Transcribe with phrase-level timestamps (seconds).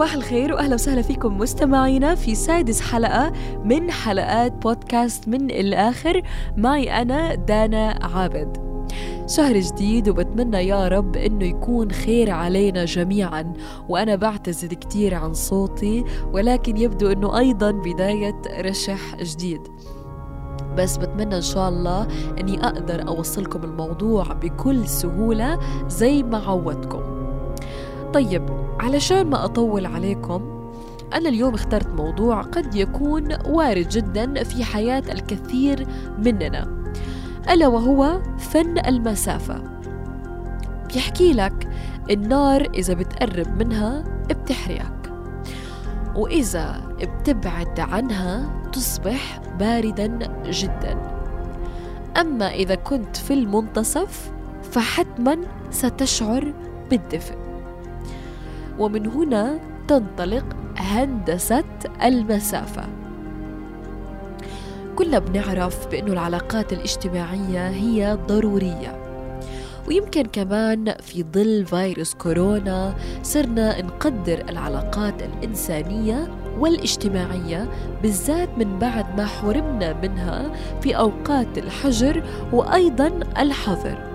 [0.00, 3.32] صباح الخير وأهلا وسهلا فيكم مستمعينا في سادس حلقة
[3.64, 6.22] من حلقات بودكاست من الآخر.
[6.56, 8.56] معي أنا دانا عابد.
[9.26, 13.52] شهر جديد وبتمنى يا رب إنه يكون خير علينا جميعا.
[13.88, 19.60] وأنا بعتذر كتير عن صوتي ولكن يبدو إنه أيضا بداية رشح جديد.
[20.76, 22.08] بس بتمنى إن شاء الله
[22.40, 25.58] إني أقدر أوصلكم الموضوع بكل سهولة
[25.88, 27.09] زي ما عودتكم
[28.14, 28.50] طيب
[28.80, 30.60] علشان ما أطول عليكم
[31.14, 35.86] أنا اليوم اخترت موضوع قد يكون وارد جدا في حياة الكثير
[36.18, 36.80] مننا
[37.50, 39.62] ألا وهو فن المسافة.
[40.94, 41.68] بيحكي لك
[42.10, 45.12] النار إذا بتقرب منها بتحرقك
[46.16, 50.06] وإذا بتبعد عنها تصبح باردا
[50.44, 50.98] جدا.
[52.20, 55.38] أما إذا كنت في المنتصف فحتما
[55.70, 56.54] ستشعر
[56.90, 57.49] بالدفء.
[58.80, 60.44] ومن هنا تنطلق
[60.76, 61.64] هندسة
[62.02, 62.82] المسافة.
[64.96, 69.00] كلنا بنعرف بأنه العلاقات الاجتماعية هي ضرورية.
[69.88, 77.68] ويمكن كمان في ظل فيروس كورونا صرنا نقدر العلاقات الإنسانية والاجتماعية
[78.02, 83.06] بالذات من بعد ما حرمنا منها في أوقات الحجر وأيضا
[83.38, 84.09] الحظر.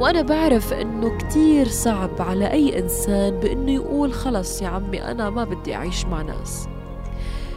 [0.00, 5.44] وأنا بعرف إنه كتير صعب على أي إنسان بإنه يقول خلص يا عمي أنا ما
[5.44, 6.68] بدي أعيش مع ناس.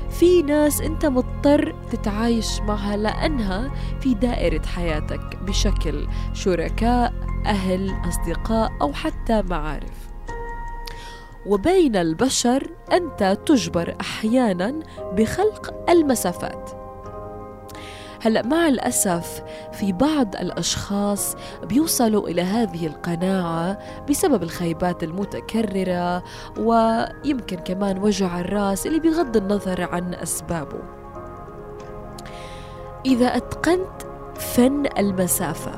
[0.10, 7.14] في ناس أنت مضطر تتعايش معها لأنها في دائرة حياتك بشكل شركاء
[7.46, 10.10] أهل أصدقاء أو حتى معارف.
[11.46, 14.80] وبين البشر أنت تجبر أحيانا
[15.14, 16.83] بخلق المسافات.
[18.24, 23.80] هلا مع الأسف في بعض الأشخاص بيوصلوا إلى هذه القناعة
[24.10, 26.24] بسبب الخيبات المتكررة
[26.58, 30.80] ويمكن كمان وجع الرأس اللي بغض النظر عن أسبابه.
[33.06, 34.02] إذا أتقنت
[34.36, 35.72] فن المسافة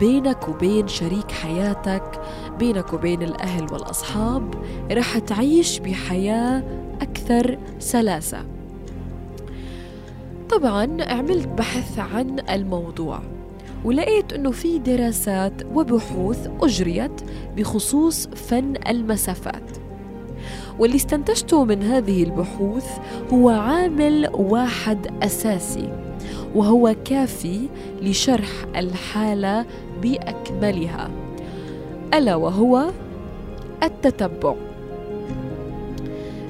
[0.00, 2.20] بينك وبين شريك حياتك
[2.58, 4.54] بينك وبين الأهل والأصحاب
[4.92, 6.62] رح تعيش بحياة
[7.02, 8.57] أكثر سلاسة.
[10.50, 13.20] طبعا عملت بحث عن الموضوع
[13.84, 17.20] ولقيت إنه في دراسات وبحوث أجريت
[17.56, 19.70] بخصوص فن المسافات.
[20.78, 22.86] واللي استنتجته من هذه البحوث
[23.32, 25.92] هو عامل واحد أساسي
[26.54, 27.68] وهو كافي
[28.02, 29.66] لشرح الحالة
[30.02, 31.10] بأكملها
[32.14, 32.90] ألا وهو
[33.82, 34.54] التتبع.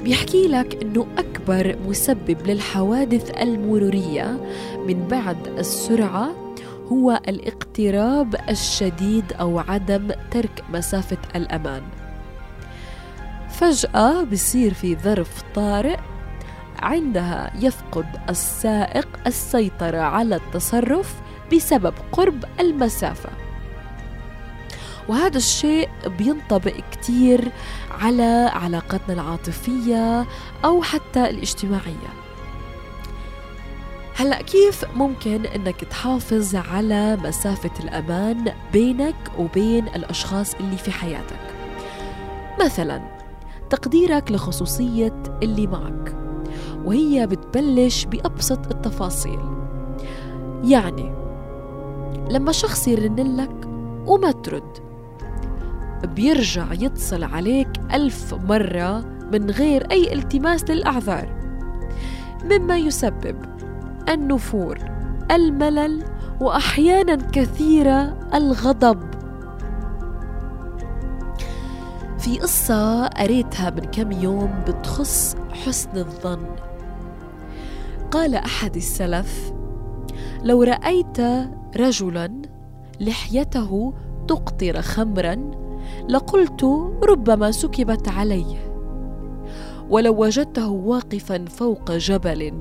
[0.04, 4.40] بيحكي لك إنه أكبر مسبب للحوادث المرورية
[4.86, 6.54] من بعد السرعة
[6.92, 11.82] هو الاقتراب الشديد أو عدم ترك مسافة الأمان.
[13.50, 15.98] فجأة بصير في ظرف طارئ
[16.78, 21.14] عندها يفقد السائق السيطرة على التصرف
[21.52, 23.47] بسبب قرب المسافة.
[25.08, 25.88] وهذا الشيء
[26.18, 27.52] بينطبق كتير
[27.90, 30.26] على علاقاتنا العاطفية
[30.64, 32.08] أو حتى الاجتماعية.
[34.16, 41.54] هلأ كيف ممكن إنك تحافظ على مسافة الأمان بينك وبين الأشخاص اللي في حياتك؟
[42.64, 43.18] مثلا
[43.70, 46.16] تقديرك لخصوصية اللي معك
[46.84, 49.40] وهي بتبلش بأبسط التفاصيل.
[50.64, 51.14] يعني
[52.30, 53.68] لما شخص يرن لك
[54.06, 54.87] وما ترد
[56.04, 59.00] بيرجع يتصل عليك ألف مرة
[59.32, 61.28] من غير أي التماس للأعذار.
[62.44, 63.36] مما يسبب
[64.08, 64.78] النفور
[65.30, 66.04] الملل
[66.40, 69.00] وأحيانا كثيرة الغضب.
[72.18, 75.36] في قصة قريتها من كم يوم بتخص
[75.66, 76.46] حسن الظن.
[78.10, 79.52] قال أحد السلف
[80.44, 81.20] لو رأيت
[81.76, 82.42] رجلا
[83.00, 83.94] لحيته
[84.28, 85.50] تقطر خمرا
[86.08, 86.64] لقلت
[87.02, 88.68] ربما سكبت عليه
[89.90, 92.52] ولو وجدته واقفا فوق جبل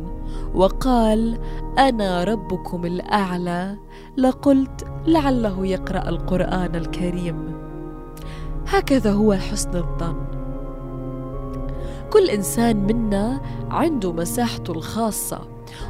[0.55, 1.39] وقال
[1.77, 3.77] أنا ربكم الأعلى
[4.17, 7.57] لقلت لعله يقرأ القرآن الكريم.
[8.67, 10.15] هكذا هو حسن الظن.
[12.13, 15.41] كل إنسان منا عنده مساحته الخاصة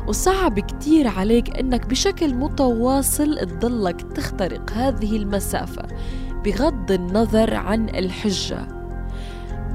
[0.07, 5.83] وصعب كتير عليك إنك بشكل متواصل تضلك تخترق هذه المسافة.
[6.45, 8.67] بغض النظر عن الحجة.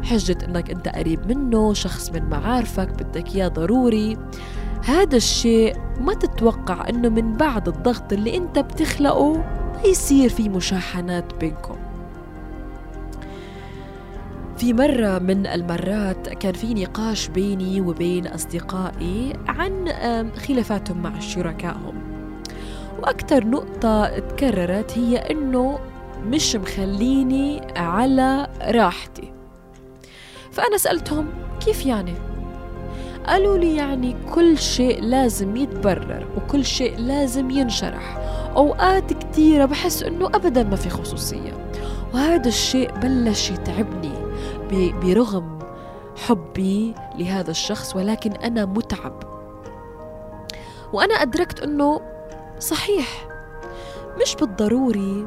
[0.03, 4.19] حجة إنك أنت قريب منه شخص من معارفك بدك إياه ضروري.
[4.85, 9.37] هذا الشيء ما تتوقع إنه من بعد الضغط اللي أنت بتخلقه
[9.75, 11.77] ما يصير في مشاحنات بينكم.
[14.57, 19.89] في مرة من المرات كان في نقاش بيني وبين أصدقائي عن
[20.49, 21.95] خلافاتهم مع شركائهم.
[23.03, 25.79] وأكثر نقطة تكررت هي إنه
[26.27, 29.33] مش مخليني على راحتي.
[30.53, 31.29] فأنا سألتهم
[31.65, 32.15] كيف يعني؟
[33.27, 38.19] قالوا لي يعني كل شيء لازم يتبرر وكل شيء لازم ينشرح.
[38.57, 41.71] أوقات كثيرة بحس إنه أبدا ما في خصوصية.
[42.15, 44.13] وهذا الشيء بلش يتعبني
[45.03, 45.59] برغم
[46.17, 49.23] حبي لهذا الشخص ولكن أنا متعب.
[50.93, 52.01] وأنا أدركت أنه
[52.59, 53.29] صحيح.
[54.23, 55.27] مش بالضروري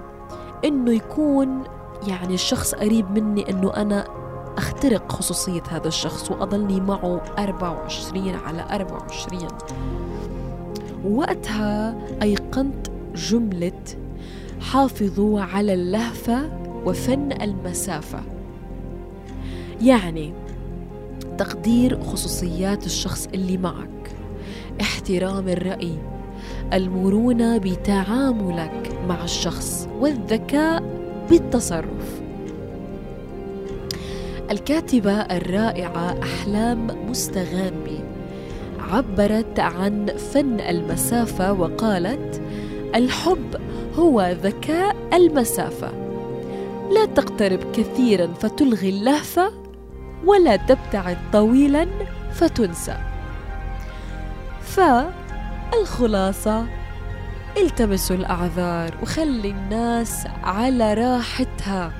[0.65, 1.63] إنه يكون
[2.07, 4.07] يعني الشخص قريب مني إنه أنا
[4.57, 9.47] أخترق خصوصية هذا الشخص وأضلني معه 24 على 24
[11.05, 13.81] وقتها أيقنت جملة
[14.61, 16.49] حافظوا على اللهفة
[16.85, 18.19] وفن المسافة.
[19.81, 20.33] يعني
[21.37, 24.15] تقدير خصوصيات الشخص اللي معك
[24.81, 25.97] احترام الرأي
[26.73, 30.83] المرونة بتعاملك مع الشخص والذكاء
[31.29, 32.21] بالتصرف.
[34.51, 37.99] الكاتبة الرائعة أحلام مستغامي
[38.79, 42.41] عبرت عن فن المسافة وقالت
[42.95, 43.55] الحب
[43.95, 45.91] هو ذكاء المسافة.
[46.91, 49.51] لا تقترب كثيرا فتلغي اللهفة
[50.25, 51.87] ولا تبتعد طويلا
[52.31, 52.97] فتنسى.
[54.61, 54.79] ف
[55.73, 56.65] الخلاصة.
[57.57, 61.91] التمسوا الأعذار وخلي الناس على راحتها.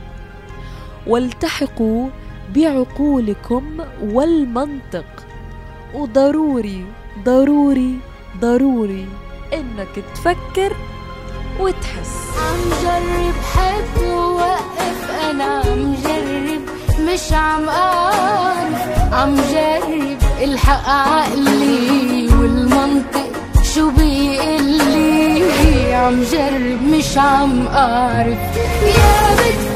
[1.07, 2.09] والتحقوا
[2.56, 3.63] بعقولكم
[4.03, 5.06] والمنطق.
[5.94, 6.85] وضروري
[7.25, 8.00] ضروري
[8.41, 9.07] ضروري
[9.53, 10.75] إنك تفكر
[11.59, 12.15] وتحس.
[12.38, 16.62] عم جرب حب ووقف أنا عم جرب
[17.00, 22.34] مش عم اعرف عم جرب الحق عقلي.
[25.95, 28.38] عم جرب مش عم أعرف.
[28.83, 29.75] يا بتفكر